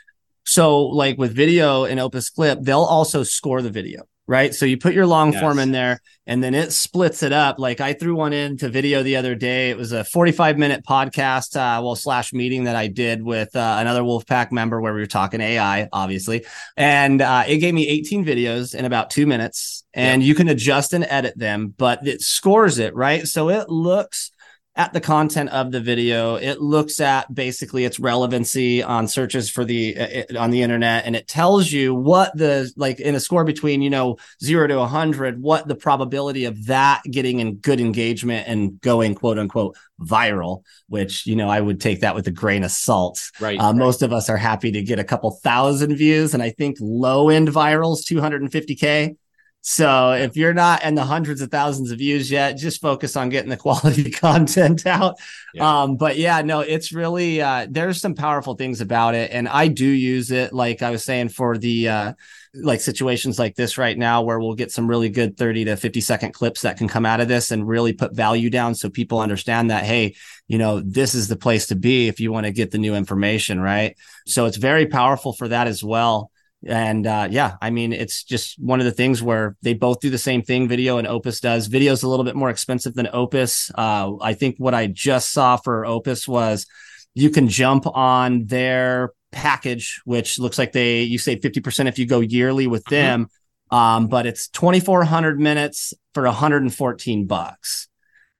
So 0.44 0.82
like 0.86 1.18
with 1.18 1.32
video 1.34 1.84
in 1.84 2.00
opus 2.00 2.28
clip 2.30 2.58
they'll 2.60 2.80
also 2.98 3.22
score 3.22 3.62
the 3.62 3.70
video 3.70 4.02
right? 4.26 4.54
So 4.54 4.66
you 4.66 4.78
put 4.78 4.94
your 4.94 5.06
long 5.06 5.32
yes. 5.32 5.40
form 5.40 5.58
in 5.58 5.72
there 5.72 6.00
and 6.26 6.42
then 6.42 6.54
it 6.54 6.72
splits 6.72 7.22
it 7.22 7.32
up. 7.32 7.58
Like 7.58 7.80
I 7.80 7.92
threw 7.92 8.14
one 8.14 8.32
into 8.32 8.68
Vidyo 8.68 9.02
the 9.02 9.16
other 9.16 9.34
day. 9.34 9.70
It 9.70 9.76
was 9.76 9.92
a 9.92 10.04
45 10.04 10.58
minute 10.58 10.84
podcast, 10.84 11.56
uh, 11.56 11.82
well, 11.82 11.96
slash 11.96 12.32
meeting 12.32 12.64
that 12.64 12.76
I 12.76 12.86
did 12.86 13.22
with 13.22 13.54
uh, 13.56 13.76
another 13.80 14.02
Wolfpack 14.02 14.52
member 14.52 14.80
where 14.80 14.94
we 14.94 15.00
were 15.00 15.06
talking 15.06 15.40
AI, 15.40 15.88
obviously. 15.92 16.44
And 16.76 17.20
uh, 17.20 17.44
it 17.46 17.58
gave 17.58 17.74
me 17.74 17.88
18 17.88 18.24
videos 18.24 18.74
in 18.74 18.84
about 18.84 19.10
two 19.10 19.26
minutes 19.26 19.84
and 19.94 20.22
yeah. 20.22 20.28
you 20.28 20.34
can 20.34 20.48
adjust 20.48 20.92
and 20.92 21.04
edit 21.08 21.36
them, 21.36 21.74
but 21.76 22.06
it 22.06 22.22
scores 22.22 22.78
it, 22.78 22.94
right? 22.94 23.26
So 23.26 23.50
it 23.50 23.68
looks 23.68 24.30
at 24.74 24.92
the 24.92 25.00
content 25.00 25.50
of 25.50 25.70
the 25.70 25.80
video. 25.80 26.36
It 26.36 26.60
looks 26.60 27.00
at 27.00 27.32
basically 27.32 27.84
its 27.84 28.00
relevancy 28.00 28.82
on 28.82 29.06
searches 29.06 29.50
for 29.50 29.64
the 29.64 29.96
uh, 29.96 30.38
on 30.38 30.50
the 30.50 30.62
internet, 30.62 31.04
and 31.04 31.14
it 31.14 31.28
tells 31.28 31.70
you 31.70 31.94
what 31.94 32.36
the 32.36 32.72
like 32.76 32.98
in 32.98 33.14
a 33.14 33.20
score 33.20 33.44
between 33.44 33.82
you 33.82 33.90
know 33.90 34.16
zero 34.42 34.66
to 34.66 34.80
a 34.80 34.86
hundred, 34.86 35.42
what 35.42 35.68
the 35.68 35.74
probability 35.74 36.46
of 36.46 36.66
that 36.66 37.02
getting 37.10 37.40
in 37.40 37.56
good 37.56 37.80
engagement 37.80 38.48
and 38.48 38.80
going 38.80 39.14
quote 39.14 39.38
unquote 39.38 39.76
viral. 40.00 40.62
Which 40.88 41.26
you 41.26 41.36
know 41.36 41.48
I 41.48 41.60
would 41.60 41.80
take 41.80 42.00
that 42.00 42.14
with 42.14 42.26
a 42.26 42.32
grain 42.32 42.64
of 42.64 42.70
salt. 42.70 43.20
Right, 43.40 43.58
uh, 43.58 43.64
right. 43.64 43.76
Most 43.76 44.02
of 44.02 44.12
us 44.12 44.30
are 44.30 44.38
happy 44.38 44.72
to 44.72 44.82
get 44.82 44.98
a 44.98 45.04
couple 45.04 45.30
thousand 45.30 45.96
views, 45.96 46.32
and 46.32 46.42
I 46.42 46.50
think 46.50 46.78
low 46.80 47.28
end 47.28 47.48
virals, 47.48 48.04
two 48.04 48.20
hundred 48.20 48.42
and 48.42 48.50
fifty 48.50 48.74
k 48.74 49.16
so 49.64 50.10
if 50.10 50.36
you're 50.36 50.54
not 50.54 50.82
in 50.82 50.96
the 50.96 51.04
hundreds 51.04 51.40
of 51.40 51.48
thousands 51.48 51.92
of 51.92 51.98
views 51.98 52.28
yet, 52.32 52.56
just 52.56 52.80
focus 52.80 53.14
on 53.14 53.28
getting 53.28 53.48
the 53.48 53.56
quality 53.68 54.10
content 54.10 54.84
out. 54.86 55.20
Yeah. 55.54 55.82
Um, 55.82 55.96
but 55.96 56.18
yeah, 56.18 56.42
no, 56.42 56.60
it's 56.60 56.92
really 56.92 57.40
uh, 57.40 57.68
there's 57.70 58.00
some 58.00 58.16
powerful 58.16 58.56
things 58.56 58.80
about 58.80 59.14
it, 59.14 59.30
and 59.30 59.48
I 59.48 59.68
do 59.68 59.86
use 59.86 60.32
it. 60.32 60.52
Like 60.52 60.82
I 60.82 60.90
was 60.90 61.04
saying 61.04 61.28
for 61.28 61.56
the 61.56 61.88
uh, 61.88 62.12
like 62.54 62.80
situations 62.80 63.38
like 63.38 63.54
this 63.54 63.78
right 63.78 63.96
now, 63.96 64.22
where 64.22 64.40
we'll 64.40 64.56
get 64.56 64.72
some 64.72 64.88
really 64.88 65.10
good 65.10 65.36
30 65.36 65.66
to 65.66 65.76
50 65.76 66.00
second 66.00 66.32
clips 66.32 66.62
that 66.62 66.76
can 66.76 66.88
come 66.88 67.06
out 67.06 67.20
of 67.20 67.28
this 67.28 67.52
and 67.52 67.66
really 67.66 67.92
put 67.92 68.16
value 68.16 68.50
down, 68.50 68.74
so 68.74 68.90
people 68.90 69.20
understand 69.20 69.70
that 69.70 69.84
hey, 69.84 70.16
you 70.48 70.58
know, 70.58 70.80
this 70.80 71.14
is 71.14 71.28
the 71.28 71.36
place 71.36 71.68
to 71.68 71.76
be 71.76 72.08
if 72.08 72.18
you 72.18 72.32
want 72.32 72.46
to 72.46 72.52
get 72.52 72.72
the 72.72 72.78
new 72.78 72.96
information, 72.96 73.60
right? 73.60 73.96
So 74.26 74.46
it's 74.46 74.56
very 74.56 74.86
powerful 74.86 75.32
for 75.32 75.46
that 75.46 75.68
as 75.68 75.84
well. 75.84 76.31
And 76.66 77.06
uh, 77.06 77.28
yeah, 77.30 77.56
I 77.60 77.70
mean, 77.70 77.92
it's 77.92 78.22
just 78.22 78.58
one 78.58 78.78
of 78.78 78.84
the 78.86 78.92
things 78.92 79.22
where 79.22 79.56
they 79.62 79.74
both 79.74 80.00
do 80.00 80.10
the 80.10 80.18
same 80.18 80.42
thing. 80.42 80.68
Vidyo 80.68 80.98
and 80.98 81.08
Opus 81.08 81.40
does. 81.40 81.68
Vidyo 81.68 81.90
is 81.90 82.04
a 82.04 82.08
little 82.08 82.24
bit 82.24 82.36
more 82.36 82.50
expensive 82.50 82.94
than 82.94 83.08
Opus. 83.12 83.70
Uh, 83.74 84.12
I 84.20 84.34
think 84.34 84.56
what 84.58 84.74
I 84.74 84.86
just 84.86 85.32
saw 85.32 85.56
for 85.56 85.84
Opus 85.84 86.28
was 86.28 86.66
you 87.14 87.30
can 87.30 87.48
jump 87.48 87.86
on 87.86 88.46
their 88.46 89.12
package, 89.32 90.00
which 90.04 90.38
looks 90.38 90.58
like 90.58 90.72
they 90.72 91.02
you 91.02 91.18
save 91.18 91.42
fifty 91.42 91.60
percent 91.60 91.88
if 91.88 91.98
you 91.98 92.06
go 92.06 92.20
yearly 92.20 92.66
with 92.66 92.84
mm-hmm. 92.84 92.94
them. 92.94 93.26
Um, 93.70 94.06
but 94.06 94.26
it's 94.26 94.48
twenty 94.48 94.80
four 94.80 95.02
hundred 95.02 95.40
minutes 95.40 95.94
for 96.14 96.24
one 96.24 96.34
hundred 96.34 96.62
and 96.62 96.74
fourteen 96.74 97.26
bucks. 97.26 97.88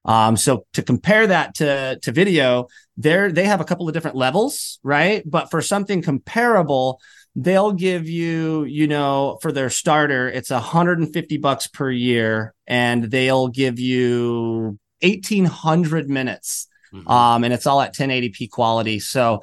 Um, 0.04 0.36
so 0.36 0.66
to 0.74 0.82
compare 0.82 1.26
that 1.26 1.56
to 1.56 1.98
to 2.02 2.12
Vidyo, 2.12 2.68
there 2.96 3.32
they 3.32 3.44
have 3.44 3.60
a 3.60 3.64
couple 3.64 3.88
of 3.88 3.94
different 3.94 4.16
levels, 4.16 4.78
right? 4.84 5.22
But 5.24 5.50
for 5.50 5.60
something 5.62 6.02
comparable 6.02 7.00
they'll 7.34 7.72
give 7.72 8.08
you, 8.08 8.64
you 8.64 8.86
know, 8.86 9.38
for 9.40 9.52
their 9.52 9.70
starter, 9.70 10.28
it's 10.28 10.50
150 10.50 11.36
bucks 11.38 11.66
per 11.66 11.90
year, 11.90 12.54
and 12.66 13.04
they'll 13.04 13.48
give 13.48 13.78
you 13.78 14.78
1800 15.00 16.08
minutes. 16.08 16.68
Mm-hmm. 16.92 17.08
Um, 17.08 17.44
and 17.44 17.54
it's 17.54 17.66
all 17.66 17.80
at 17.80 17.94
1080p 17.94 18.50
quality. 18.50 19.00
So 19.00 19.42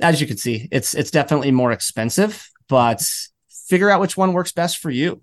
as 0.00 0.20
you 0.20 0.26
can 0.26 0.36
see, 0.36 0.68
it's 0.70 0.94
it's 0.94 1.10
definitely 1.10 1.50
more 1.50 1.72
expensive, 1.72 2.48
but 2.68 3.02
figure 3.68 3.90
out 3.90 4.00
which 4.00 4.16
one 4.16 4.32
works 4.32 4.52
best 4.52 4.78
for 4.78 4.90
you. 4.90 5.22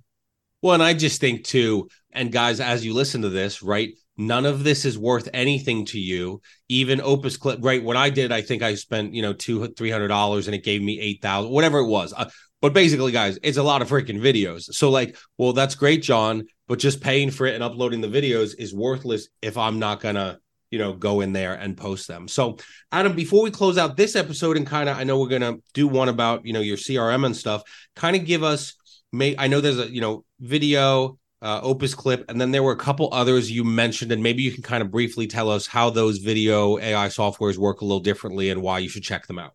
Well, 0.62 0.75
and 0.75 0.84
I 0.84 0.93
just 0.93 1.20
think 1.20 1.43
too, 1.43 1.89
and 2.12 2.32
guys, 2.32 2.60
as 2.60 2.86
you 2.86 2.93
listen 2.93 3.24
to 3.24 3.29
this, 3.29 3.62
right? 3.62 3.93
None 4.17 4.46
of 4.46 4.63
this 4.63 4.86
is 4.86 4.98
worth 4.98 5.27
anything 5.34 5.86
to 5.88 6.00
you. 6.00 6.41
Even 6.70 7.01
Opus 7.01 7.38
Clip, 7.38 7.60
right? 7.62 7.84
When 7.84 7.98
I 7.98 8.10
did, 8.10 8.32
I 8.32 8.41
think 8.41 8.62
I 8.62 8.75
spent, 8.75 9.13
you 9.13 9.22
know, 9.22 9.34
two, 9.34 9.67
three 9.74 9.89
hundred 9.89 10.10
dollars 10.10 10.48
and 10.48 10.55
it 10.55 10.63
gave 10.63 10.82
me 10.82 11.00
eight 11.00 11.22
thousand, 11.22 11.51
whatever 11.51 11.79
it 11.79 11.88
was. 11.88 12.13
Uh, 12.15 12.29
but 12.62 12.74
basically, 12.74 13.12
guys, 13.12 13.39
it's 13.43 13.58
a 13.58 13.63
lot 13.63 13.82
of 13.82 13.89
freaking 13.89 14.22
videos. 14.22 14.74
So, 14.74 14.89
like, 14.89 15.17
well, 15.38 15.51
that's 15.51 15.75
great, 15.75 16.01
John, 16.01 16.46
but 16.67 16.79
just 16.79 17.01
paying 17.01 17.29
for 17.29 17.46
it 17.46 17.55
and 17.55 17.63
uploading 17.63 18.01
the 18.01 18.08
videos 18.08 18.55
is 18.58 18.74
worthless 18.74 19.27
if 19.41 19.58
I'm 19.58 19.79
not 19.79 20.00
gonna, 20.00 20.39
you 20.72 20.79
know, 20.79 20.93
go 20.93 21.22
in 21.22 21.34
there 21.34 21.55
and 21.55 21.75
post 21.75 22.08
them. 22.08 22.27
So, 22.27 22.58
Adam, 22.91 23.15
before 23.15 23.43
we 23.43 23.51
close 23.51 23.77
out 23.77 23.98
this 23.98 24.15
episode 24.15 24.55
and 24.55 24.65
kind 24.65 24.88
of, 24.88 24.98
I 24.98 25.03
know 25.03 25.20
we're 25.20 25.27
gonna 25.27 25.58
do 25.74 25.88
one 25.88 26.08
about, 26.08 26.46
you 26.46 26.53
know, 26.53 26.62
your 26.62 26.77
CRM 26.77 27.25
and 27.25 27.36
stuff. 27.36 27.63
Kind 27.96 28.15
of 28.15 28.25
give 28.25 28.43
us, 28.43 28.75
may 29.12 29.36
I 29.38 29.48
know 29.48 29.60
there's 29.60 29.79
a, 29.79 29.91
you 29.91 30.00
know, 30.00 30.24
Vidyo 30.41 31.17
uh, 31.43 31.59
Opus 31.62 31.93
Clip, 31.93 32.23
and 32.29 32.39
then 32.39 32.51
there 32.51 32.63
were 32.63 32.71
a 32.71 32.77
couple 32.77 33.09
others 33.12 33.51
you 33.51 33.65
mentioned, 33.65 34.13
and 34.13 34.23
maybe 34.23 34.41
you 34.43 34.51
can 34.51 34.63
kind 34.63 34.81
of 34.81 34.89
briefly 34.89 35.27
tell 35.27 35.50
us 35.50 35.67
how 35.67 35.89
those 35.89 36.19
video 36.19 36.79
AI 36.79 37.07
softwares 37.07 37.57
work 37.57 37.81
a 37.81 37.85
little 37.85 38.00
differently 38.00 38.50
and 38.50 38.62
why 38.62 38.79
you 38.79 38.88
should 38.88 39.03
check 39.03 39.27
them 39.27 39.38
out. 39.38 39.53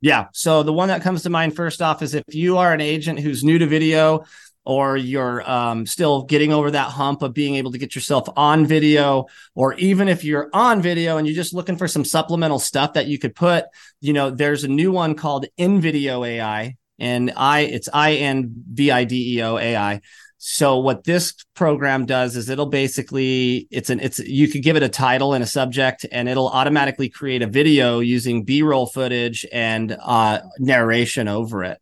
Yeah. 0.00 0.28
So 0.32 0.62
the 0.62 0.72
one 0.72 0.88
that 0.88 1.02
comes 1.02 1.24
to 1.24 1.30
mind 1.30 1.54
first 1.54 1.82
off 1.82 2.02
is 2.02 2.14
if 2.14 2.24
you 2.28 2.56
are 2.56 2.72
an 2.72 2.80
agent 2.80 3.18
who's 3.18 3.44
new 3.44 3.58
to 3.58 3.66
video, 3.66 4.24
or 4.64 4.96
you're 4.96 5.48
um, 5.48 5.86
still 5.86 6.24
getting 6.24 6.52
over 6.52 6.70
that 6.70 6.90
hump 6.90 7.22
of 7.22 7.34
being 7.34 7.56
able 7.56 7.72
to 7.72 7.78
get 7.78 7.94
yourself 7.94 8.28
on 8.36 8.66
video, 8.66 9.26
or 9.54 9.74
even 9.74 10.08
if 10.08 10.24
you're 10.24 10.48
on 10.52 10.80
video 10.80 11.18
and 11.18 11.26
you're 11.26 11.36
just 11.36 11.54
looking 11.54 11.76
for 11.76 11.88
some 11.88 12.04
supplemental 12.04 12.58
stuff 12.58 12.94
that 12.94 13.06
you 13.06 13.18
could 13.18 13.34
put, 13.34 13.64
you 14.00 14.12
know, 14.12 14.30
there's 14.30 14.64
a 14.64 14.68
new 14.68 14.92
one 14.92 15.14
called 15.14 15.46
InVideo 15.58 16.26
AI, 16.26 16.76
and 16.98 17.32
I 17.36 17.60
it's 17.60 17.88
I 17.92 18.14
N 18.14 18.64
V 18.72 18.90
I 18.90 19.04
D 19.04 19.36
E 19.36 19.42
O 19.42 19.58
AI. 19.58 20.00
So 20.40 20.78
what 20.78 21.02
this 21.02 21.34
program 21.54 22.06
does 22.06 22.36
is 22.36 22.48
it'll 22.48 22.66
basically 22.66 23.66
it's 23.72 23.90
an 23.90 23.98
it's 23.98 24.20
you 24.20 24.46
could 24.46 24.62
give 24.62 24.76
it 24.76 24.84
a 24.84 24.88
title 24.88 25.34
and 25.34 25.42
a 25.42 25.46
subject 25.46 26.06
and 26.12 26.28
it'll 26.28 26.48
automatically 26.48 27.08
create 27.08 27.42
a 27.42 27.48
video 27.48 27.98
using 27.98 28.44
B-roll 28.44 28.86
footage 28.86 29.44
and 29.52 29.96
uh, 30.00 30.40
narration 30.60 31.26
over 31.26 31.64
it. 31.64 31.78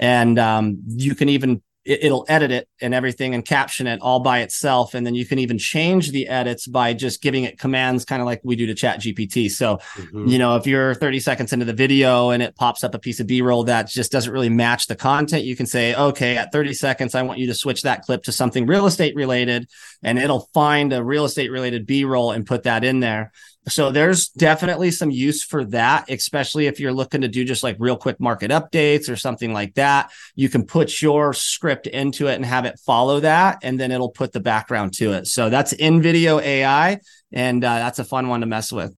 And 0.00 0.36
um, 0.40 0.82
you 0.88 1.14
can 1.14 1.28
even 1.28 1.62
it, 1.84 2.12
will 2.12 2.24
edit 2.28 2.50
it 2.50 2.68
and 2.80 2.94
everything 2.94 3.34
and 3.34 3.44
caption 3.44 3.86
it 3.86 4.00
all 4.00 4.20
by 4.20 4.40
itself. 4.40 4.94
And 4.94 5.06
then 5.06 5.14
you 5.14 5.26
can 5.26 5.38
even 5.38 5.58
change 5.58 6.12
the 6.12 6.28
edits 6.28 6.66
by 6.66 6.94
just 6.94 7.22
giving 7.22 7.44
it 7.44 7.58
commands 7.58 8.04
kind 8.04 8.20
of 8.20 8.26
like 8.26 8.40
we 8.44 8.56
do 8.56 8.66
to 8.66 8.74
chat 8.74 9.00
gpt 9.00 9.50
so 9.50 9.76
mm-hmm. 9.76 10.26
you 10.26 10.38
know 10.38 10.56
if 10.56 10.66
you're 10.66 10.94
30 10.94 11.20
seconds 11.20 11.52
into 11.52 11.64
the 11.64 11.72
video 11.72 12.30
and 12.30 12.42
it 12.42 12.56
pops 12.56 12.82
up 12.84 12.94
a 12.94 12.98
piece 12.98 13.20
of 13.20 13.26
b-roll 13.26 13.64
that 13.64 13.88
just 13.88 14.12
doesn't 14.12 14.32
really 14.32 14.48
match 14.48 14.86
the 14.86 14.96
content 14.96 15.44
you 15.44 15.56
can 15.56 15.66
say 15.66 15.94
okay 15.94 16.36
at 16.36 16.52
30 16.52 16.74
seconds 16.74 17.14
i 17.14 17.22
want 17.22 17.38
you 17.38 17.46
to 17.46 17.54
switch 17.54 17.82
that 17.82 18.02
clip 18.02 18.24
to 18.24 18.32
something 18.32 18.66
real 18.66 18.86
estate 18.86 19.14
related 19.14 19.68
and 20.02 20.18
it'll 20.18 20.48
find 20.52 20.92
a 20.92 21.02
real 21.02 21.24
estate 21.24 21.50
related 21.50 21.86
b-roll 21.86 22.32
and 22.32 22.46
put 22.46 22.64
that 22.64 22.84
in 22.84 23.00
there 23.00 23.32
so 23.68 23.92
there's 23.92 24.28
definitely 24.28 24.90
some 24.90 25.10
use 25.10 25.44
for 25.44 25.64
that, 25.66 26.10
especially 26.10 26.66
if 26.66 26.80
you're 26.80 26.92
looking 26.92 27.20
to 27.20 27.28
do 27.28 27.44
just 27.44 27.62
like 27.62 27.76
real 27.78 27.96
quick 27.96 28.18
market 28.18 28.50
updates 28.50 29.08
or 29.08 29.16
something 29.16 29.52
like 29.52 29.74
that. 29.74 30.10
You 30.34 30.48
can 30.48 30.66
put 30.66 31.00
your 31.00 31.32
script 31.32 31.86
into 31.86 32.26
it 32.26 32.34
and 32.34 32.44
have 32.44 32.64
it 32.64 32.80
follow 32.80 33.20
that, 33.20 33.58
and 33.62 33.78
then 33.78 33.92
it'll 33.92 34.10
put 34.10 34.32
the 34.32 34.40
background 34.40 34.94
to 34.94 35.12
it. 35.12 35.26
So 35.26 35.48
that's 35.48 35.74
InVideo 35.74 36.42
AI, 36.42 36.98
and 37.30 37.64
uh, 37.64 37.76
that's 37.76 38.00
a 38.00 38.04
fun 38.04 38.28
one 38.28 38.40
to 38.40 38.46
mess 38.46 38.72
with. 38.72 38.96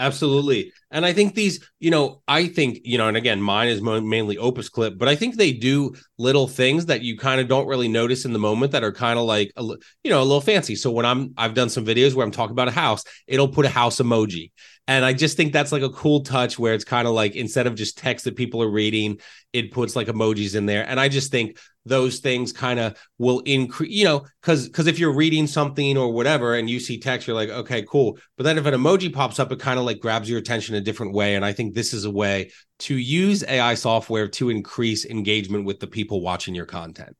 Absolutely. 0.00 0.72
And 0.90 1.04
I 1.04 1.12
think 1.12 1.34
these, 1.34 1.62
you 1.78 1.90
know, 1.90 2.22
I 2.26 2.46
think, 2.46 2.80
you 2.84 2.96
know, 2.96 3.06
and 3.06 3.18
again, 3.18 3.40
mine 3.42 3.68
is 3.68 3.82
mainly 3.82 4.38
Opus 4.38 4.70
Clip, 4.70 4.96
but 4.96 5.08
I 5.08 5.14
think 5.14 5.36
they 5.36 5.52
do 5.52 5.94
little 6.18 6.48
things 6.48 6.86
that 6.86 7.02
you 7.02 7.18
kind 7.18 7.38
of 7.38 7.48
don't 7.48 7.66
really 7.66 7.86
notice 7.86 8.24
in 8.24 8.32
the 8.32 8.38
moment 8.38 8.72
that 8.72 8.82
are 8.82 8.92
kind 8.92 9.18
of 9.18 9.26
like, 9.26 9.52
a, 9.56 9.62
you 9.62 10.10
know, 10.10 10.22
a 10.22 10.24
little 10.24 10.40
fancy. 10.40 10.74
So 10.74 10.90
when 10.90 11.04
I'm, 11.04 11.34
I've 11.36 11.52
done 11.52 11.68
some 11.68 11.84
videos 11.84 12.14
where 12.14 12.24
I'm 12.24 12.32
talking 12.32 12.52
about 12.52 12.68
a 12.68 12.72
house, 12.72 13.04
it'll 13.26 13.48
put 13.48 13.66
a 13.66 13.68
house 13.68 13.98
emoji. 13.98 14.52
And 14.88 15.04
I 15.04 15.12
just 15.12 15.36
think 15.36 15.52
that's 15.52 15.70
like 15.70 15.82
a 15.82 15.90
cool 15.90 16.22
touch 16.22 16.58
where 16.58 16.72
it's 16.72 16.84
kind 16.84 17.06
of 17.06 17.12
like 17.12 17.36
instead 17.36 17.66
of 17.66 17.74
just 17.74 17.98
text 17.98 18.24
that 18.24 18.34
people 18.34 18.62
are 18.62 18.70
reading, 18.70 19.20
it 19.52 19.72
puts 19.72 19.94
like 19.94 20.06
emojis 20.06 20.56
in 20.56 20.64
there. 20.64 20.88
And 20.88 20.98
I 20.98 21.10
just 21.10 21.30
think 21.30 21.58
those 21.90 22.20
things 22.20 22.52
kind 22.52 22.78
of 22.78 22.96
will 23.18 23.40
increase, 23.40 23.90
you 23.90 24.04
know, 24.04 24.24
because 24.40 24.68
because 24.68 24.86
if 24.86 24.98
you're 24.98 25.12
reading 25.12 25.46
something 25.46 25.98
or 25.98 26.12
whatever 26.12 26.54
and 26.54 26.70
you 26.70 26.80
see 26.80 26.98
text, 26.98 27.26
you're 27.26 27.36
like, 27.36 27.50
okay, 27.50 27.82
cool. 27.82 28.16
But 28.36 28.44
then 28.44 28.56
if 28.56 28.64
an 28.64 28.74
emoji 28.74 29.12
pops 29.12 29.38
up, 29.38 29.52
it 29.52 29.58
kind 29.58 29.78
of 29.78 29.84
like 29.84 30.00
grabs 30.00 30.30
your 30.30 30.38
attention 30.38 30.76
a 30.76 30.80
different 30.80 31.12
way. 31.12 31.34
And 31.34 31.44
I 31.44 31.52
think 31.52 31.74
this 31.74 31.92
is 31.92 32.04
a 32.04 32.10
way 32.10 32.52
to 32.80 32.96
use 32.96 33.44
AI 33.44 33.74
software 33.74 34.28
to 34.28 34.48
increase 34.48 35.04
engagement 35.04 35.66
with 35.66 35.80
the 35.80 35.88
people 35.88 36.22
watching 36.22 36.54
your 36.54 36.66
content. 36.66 37.16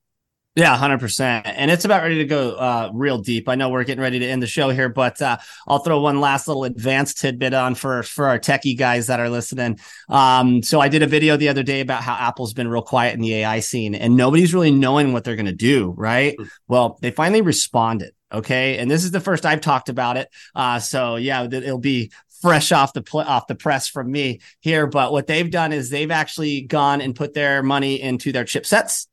Yeah, 0.60 0.76
100%. 0.76 1.42
And 1.46 1.70
it's 1.70 1.86
about 1.86 2.02
ready 2.02 2.18
to 2.18 2.26
go 2.26 2.50
uh, 2.50 2.90
real 2.92 3.16
deep. 3.16 3.48
I 3.48 3.54
know 3.54 3.70
we're 3.70 3.84
getting 3.84 4.02
ready 4.02 4.18
to 4.18 4.26
end 4.26 4.42
the 4.42 4.46
show 4.46 4.68
here, 4.68 4.90
but 4.90 5.22
uh, 5.22 5.38
I'll 5.66 5.78
throw 5.78 6.00
one 6.00 6.20
last 6.20 6.48
little 6.48 6.64
advanced 6.64 7.18
tidbit 7.18 7.54
on 7.54 7.74
for, 7.74 8.02
for 8.02 8.28
our 8.28 8.38
techie 8.38 8.76
guys 8.76 9.06
that 9.06 9.20
are 9.20 9.30
listening. 9.30 9.80
Um, 10.10 10.62
so 10.62 10.78
I 10.78 10.88
did 10.88 11.02
a 11.02 11.06
video 11.06 11.38
the 11.38 11.48
other 11.48 11.62
day 11.62 11.80
about 11.80 12.02
how 12.02 12.12
Apple's 12.12 12.52
been 12.52 12.68
real 12.68 12.82
quiet 12.82 13.14
in 13.14 13.22
the 13.22 13.36
AI 13.36 13.60
scene 13.60 13.94
and 13.94 14.18
nobody's 14.18 14.52
really 14.52 14.70
knowing 14.70 15.14
what 15.14 15.24
they're 15.24 15.34
going 15.34 15.46
to 15.46 15.52
do, 15.52 15.94
right? 15.96 16.34
Mm-hmm. 16.34 16.48
Well, 16.68 16.98
they 17.00 17.10
finally 17.10 17.40
responded. 17.40 18.12
Okay. 18.30 18.76
And 18.76 18.90
this 18.90 19.04
is 19.04 19.12
the 19.12 19.20
first 19.20 19.46
I've 19.46 19.62
talked 19.62 19.88
about 19.88 20.18
it. 20.18 20.28
Uh, 20.54 20.78
so 20.78 21.16
yeah, 21.16 21.42
it'll 21.44 21.78
be 21.78 22.12
fresh 22.42 22.70
off 22.70 22.92
the 22.92 23.02
pl- 23.02 23.20
off 23.20 23.46
the 23.46 23.54
press 23.54 23.88
from 23.88 24.12
me 24.12 24.42
here. 24.60 24.86
But 24.86 25.10
what 25.10 25.26
they've 25.26 25.50
done 25.50 25.72
is 25.72 25.88
they've 25.88 26.10
actually 26.10 26.60
gone 26.60 27.00
and 27.00 27.16
put 27.16 27.32
their 27.32 27.62
money 27.62 27.98
into 27.98 28.30
their 28.30 28.44
chipsets 28.44 29.06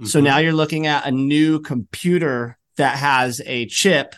Mm-hmm. 0.00 0.06
So 0.06 0.20
now 0.20 0.38
you're 0.38 0.54
looking 0.54 0.86
at 0.86 1.06
a 1.06 1.10
new 1.10 1.60
computer 1.60 2.56
that 2.76 2.96
has 2.96 3.42
a 3.44 3.66
chip 3.66 4.14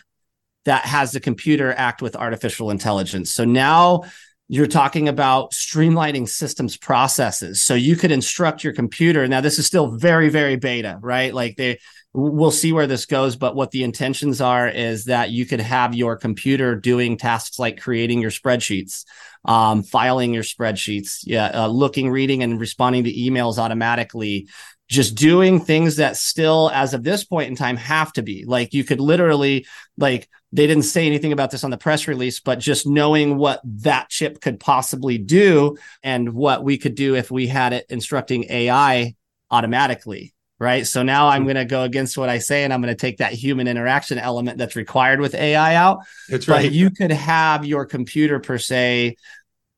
that 0.65 0.85
has 0.85 1.11
the 1.11 1.19
computer 1.19 1.73
act 1.73 2.01
with 2.01 2.15
artificial 2.15 2.71
intelligence. 2.71 3.31
So 3.31 3.43
now 3.43 4.03
you're 4.47 4.65
talking 4.67 5.09
about 5.09 5.51
streamlining 5.51 6.29
systems 6.29 6.77
processes. 6.77 7.61
So 7.61 7.73
you 7.73 7.97
could 7.97 8.11
instruct 8.11 8.63
your 8.63 8.71
computer. 8.71 9.27
Now 9.27 9.41
this 9.41 9.59
is 9.59 9.65
still 9.65 9.91
very, 9.97 10.29
very 10.29 10.55
beta, 10.55 10.99
right? 11.01 11.33
Like 11.33 11.57
they 11.57 11.79
we'll 12.13 12.51
see 12.51 12.71
where 12.71 12.87
this 12.87 13.05
goes, 13.05 13.35
but 13.35 13.55
what 13.55 13.71
the 13.71 13.83
intentions 13.83 14.39
are 14.39 14.67
is 14.67 15.05
that 15.05 15.31
you 15.31 15.45
could 15.45 15.59
have 15.59 15.95
your 15.95 16.15
computer 16.15 16.75
doing 16.75 17.17
tasks 17.17 17.57
like 17.57 17.81
creating 17.81 18.21
your 18.21 18.29
spreadsheets, 18.29 19.05
um, 19.45 19.81
filing 19.81 20.33
your 20.33 20.43
spreadsheets, 20.43 21.21
yeah, 21.23 21.63
uh, 21.63 21.67
looking, 21.67 22.11
reading, 22.11 22.43
and 22.43 22.59
responding 22.59 23.05
to 23.05 23.11
emails 23.13 23.57
automatically, 23.57 24.47
just 24.89 25.15
doing 25.15 25.59
things 25.59 25.95
that 25.95 26.17
still 26.17 26.69
as 26.73 26.93
of 26.93 27.03
this 27.03 27.23
point 27.23 27.49
in 27.49 27.55
time 27.55 27.77
have 27.77 28.13
to 28.13 28.21
be. 28.21 28.45
Like 28.45 28.73
you 28.73 28.83
could 28.83 28.99
literally 28.99 29.65
like 29.97 30.29
they 30.51 30.67
didn't 30.67 30.83
say 30.83 31.07
anything 31.07 31.31
about 31.31 31.51
this 31.51 31.63
on 31.63 31.71
the 31.71 31.77
press 31.77 32.07
release 32.07 32.39
but 32.39 32.59
just 32.59 32.85
knowing 32.85 33.37
what 33.37 33.59
that 33.63 34.09
chip 34.09 34.39
could 34.39 34.59
possibly 34.59 35.17
do 35.17 35.77
and 36.03 36.33
what 36.33 36.63
we 36.63 36.77
could 36.77 36.95
do 36.95 37.15
if 37.15 37.31
we 37.31 37.47
had 37.47 37.73
it 37.73 37.85
instructing 37.89 38.45
ai 38.49 39.15
automatically 39.51 40.33
right? 40.59 40.87
So 40.87 41.03
now 41.03 41.27
i'm 41.27 41.41
hmm. 41.41 41.47
going 41.47 41.55
to 41.57 41.65
go 41.65 41.83
against 41.83 42.17
what 42.17 42.29
i 42.29 42.37
say 42.37 42.63
and 42.63 42.71
i'm 42.71 42.81
going 42.81 42.95
to 42.95 42.99
take 42.99 43.17
that 43.17 43.33
human 43.33 43.67
interaction 43.67 44.17
element 44.17 44.57
that's 44.57 44.75
required 44.75 45.19
with 45.19 45.35
ai 45.35 45.75
out. 45.75 45.99
That's 46.29 46.47
right. 46.47 46.65
but 46.65 46.71
you 46.71 46.89
could 46.89 47.11
have 47.11 47.65
your 47.65 47.85
computer 47.85 48.39
per 48.39 48.57
se 48.57 49.17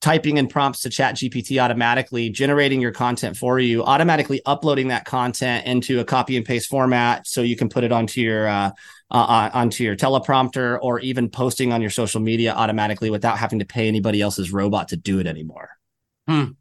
typing 0.06 0.38
in 0.38 0.46
prompts 0.46 0.82
to 0.82 0.90
chat 0.92 1.16
gpt 1.16 1.60
automatically 1.60 2.30
generating 2.30 2.80
your 2.80 2.92
content 2.92 3.36
for 3.36 3.58
you 3.58 3.84
automatically 3.84 4.40
uploading 4.46 4.90
that 4.90 5.04
content 5.04 5.66
into 5.66 6.00
a 6.00 6.06
copy 6.06 6.38
and 6.38 6.46
paste 6.46 6.70
format 6.70 7.26
so 7.26 7.42
you 7.42 7.56
can 7.56 7.70
put 7.70 7.84
it 7.84 7.92
onto 7.92 8.22
your 8.22 8.48
uh, 8.48 8.70
uh, 9.10 9.16
uh, 9.16 9.50
onto 9.52 9.84
your 9.84 9.96
teleprompter 9.96 10.78
or 10.80 11.00
even 11.00 11.28
posting 11.28 11.74
on 11.74 11.82
your 11.82 11.90
social 11.90 12.22
media 12.22 12.54
automatically 12.54 13.10
without 13.10 13.40
having 13.40 13.58
to 13.58 13.66
pay 13.66 13.88
anybody 13.88 14.22
else's 14.22 14.54
robot 14.54 14.90
to 14.90 14.96
do 14.96 15.18
it 15.18 15.26
anymore 15.26 15.72
hmm. 16.28 16.52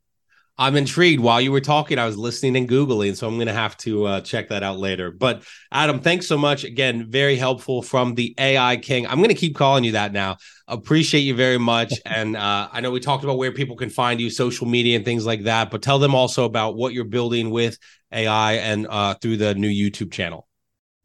I'm 0.57 0.77
intrigued. 0.77 1.21
While 1.21 1.41
you 1.41 1.51
were 1.51 1.61
talking, 1.61 1.99
I 1.99 2.07
was 2.07 2.17
listening 2.17 2.57
and 2.57 2.69
Googling, 2.69 3.17
so 3.17 3.27
I'm 3.27 3.35
going 3.37 3.49
to 3.49 3.53
have 3.53 3.77
to 3.79 4.05
uh, 4.05 4.21
check 4.21 4.51
that 4.51 4.63
out 4.63 4.79
later. 4.79 5.11
But 5.11 5.43
Adam, 5.73 6.01
thanks 6.01 6.29
so 6.29 6.39
much. 6.39 6.63
Again, 6.63 7.11
very 7.11 7.37
helpful 7.37 7.83
from 7.83 8.15
the 8.15 8.35
AI 8.39 8.77
King. 8.77 9.07
I'm 9.07 9.17
going 9.17 9.31
to 9.31 9.35
keep 9.35 9.57
calling 9.57 9.83
you 9.83 9.93
that 9.93 10.13
now. 10.13 10.37
Appreciate 10.69 11.23
you 11.23 11.35
very 11.35 11.59
much. 11.59 11.95
and 12.07 12.37
uh, 12.37 12.69
I 12.71 12.81
know 12.81 12.93
we 12.93 13.01
talked 13.01 13.25
about 13.25 13.37
where 13.37 13.51
people 13.51 13.75
can 13.75 13.91
find 13.91 14.21
you, 14.21 14.31
social 14.31 14.69
media, 14.69 14.95
and 14.97 15.05
things 15.05 15.27
like 15.27 15.43
that, 15.43 15.73
but 15.73 15.83
tell 15.83 15.99
them 15.99 16.15
also 16.15 16.45
about 16.45 16.77
what 16.77 16.93
you're 16.93 17.05
building 17.05 17.51
with 17.51 17.77
AI 18.13 18.55
and 18.55 18.87
uh, 18.89 19.15
through 19.15 19.39
the 19.39 19.57
new 19.57 19.69
YouTube 19.69 20.13
channel. 20.13 20.47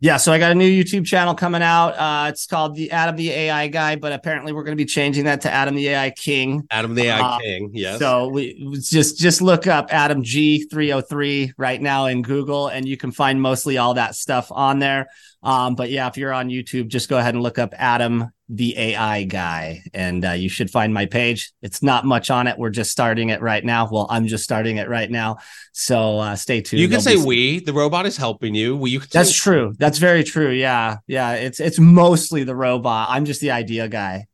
Yeah, 0.01 0.15
so 0.15 0.31
I 0.31 0.39
got 0.39 0.53
a 0.53 0.55
new 0.55 0.69
YouTube 0.69 1.05
channel 1.05 1.35
coming 1.35 1.61
out. 1.61 1.89
Uh, 1.89 2.29
it's 2.29 2.45
called 2.45 2.75
the 2.75 2.91
Adam 2.91 3.17
the 3.17 3.31
AI 3.31 3.67
Guy, 3.67 3.97
but 3.97 4.13
apparently 4.13 4.53
we're 4.53 4.63
going 4.63 4.77
to 4.77 4.81
be 4.81 4.85
changing 4.85 5.25
that 5.25 5.41
to 5.41 5.51
Adam 5.51 5.75
the 5.75 5.89
AI 5.89 6.11
King. 6.11 6.65
Adam 6.71 6.95
the 6.95 7.07
AI 7.07 7.19
uh, 7.19 7.37
King, 7.39 7.71
yes. 7.73 7.99
So 7.99 8.29
we 8.29 8.77
just 8.79 9.19
just 9.19 9.41
look 9.41 9.67
up 9.67 9.93
Adam 9.93 10.23
G 10.23 10.63
three 10.63 10.89
hundred 10.89 11.09
three 11.09 11.53
right 11.57 11.81
now 11.81 12.05
in 12.05 12.21
Google, 12.21 12.69
and 12.69 12.87
you 12.87 12.95
can 12.95 13.11
find 13.11 13.41
mostly 13.41 13.77
all 13.77 13.95
that 13.95 14.15
stuff 14.15 14.49
on 14.53 14.79
there. 14.79 15.09
Um, 15.43 15.75
but 15.75 15.89
yeah, 15.89 16.07
if 16.07 16.15
you're 16.15 16.33
on 16.33 16.47
YouTube, 16.47 16.87
just 16.87 17.09
go 17.09 17.17
ahead 17.17 17.33
and 17.33 17.43
look 17.43 17.59
up 17.59 17.73
Adam 17.75 18.31
the 18.49 18.77
AI 18.77 19.23
guy, 19.23 19.83
and 19.93 20.25
uh, 20.25 20.31
you 20.31 20.49
should 20.49 20.71
find 20.71 20.91
my 20.91 21.05
page. 21.05 21.53
It's 21.61 21.83
not 21.83 22.03
much 22.03 22.31
on 22.31 22.47
it. 22.47 22.57
We're 22.57 22.71
just 22.71 22.91
starting 22.91 23.29
it 23.29 23.41
right 23.41 23.63
now. 23.63 23.87
Well, 23.89 24.07
I'm 24.09 24.25
just 24.25 24.43
starting 24.43 24.77
it 24.77 24.89
right 24.89 25.09
now. 25.09 25.37
So 25.71 26.17
uh, 26.17 26.35
stay 26.35 26.61
tuned. 26.61 26.81
You 26.81 26.87
can 26.87 27.01
There'll 27.03 27.03
say 27.03 27.15
be... 27.15 27.25
we. 27.25 27.59
The 27.59 27.73
robot 27.73 28.07
is 28.07 28.17
helping 28.17 28.55
you. 28.55 28.75
We. 28.75 28.89
You 28.91 28.99
That's 28.99 29.29
say... 29.29 29.43
true. 29.43 29.75
That's 29.77 29.99
very 29.99 30.23
true. 30.23 30.49
Yeah, 30.49 30.97
yeah. 31.05 31.33
It's 31.33 31.59
it's 31.59 31.79
mostly 31.79 32.43
the 32.43 32.55
robot. 32.55 33.09
I'm 33.11 33.25
just 33.25 33.39
the 33.39 33.51
idea 33.51 33.87
guy. 33.87 34.25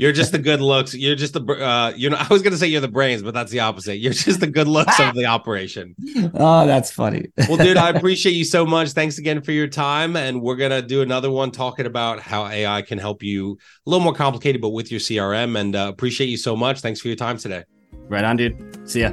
You're 0.00 0.12
just 0.12 0.32
the 0.32 0.38
good 0.38 0.62
looks. 0.62 0.94
You're 0.94 1.14
just 1.14 1.34
the 1.34 1.42
uh 1.44 1.92
you 1.94 2.08
know 2.08 2.16
I 2.20 2.26
was 2.30 2.40
gonna 2.40 2.56
say 2.56 2.68
you're 2.68 2.80
the 2.80 2.88
brains, 2.88 3.22
but 3.22 3.34
that's 3.34 3.52
the 3.52 3.60
opposite. 3.60 3.96
You're 3.96 4.14
just 4.14 4.40
the 4.40 4.46
good 4.46 4.66
looks 4.66 4.98
of 4.98 5.14
the 5.14 5.26
operation. 5.26 5.94
Oh, 6.34 6.66
that's 6.66 6.90
funny. 6.90 7.26
well, 7.48 7.56
dude, 7.56 7.76
I 7.76 7.90
appreciate 7.90 8.32
you 8.32 8.44
so 8.44 8.64
much. 8.64 8.90
Thanks 8.90 9.18
again 9.18 9.42
for 9.42 9.52
your 9.52 9.66
time. 9.66 10.16
And 10.16 10.40
we're 10.40 10.56
gonna 10.56 10.80
do 10.80 11.02
another 11.02 11.30
one 11.30 11.50
talking 11.50 11.86
about 11.86 12.20
how 12.20 12.46
AI 12.46 12.82
can 12.82 12.98
help 12.98 13.22
you 13.22 13.58
a 13.86 13.90
little 13.90 14.02
more 14.02 14.14
complicated, 14.14 14.62
but 14.62 14.70
with 14.70 14.90
your 14.90 15.00
CRM. 15.00 15.58
And 15.58 15.76
uh, 15.76 15.90
appreciate 15.92 16.28
you 16.28 16.36
so 16.36 16.56
much. 16.56 16.80
Thanks 16.80 17.00
for 17.00 17.08
your 17.08 17.16
time 17.16 17.36
today. 17.36 17.64
Right 18.08 18.24
on, 18.24 18.36
dude. 18.36 18.88
See 18.88 19.00
ya. 19.00 19.12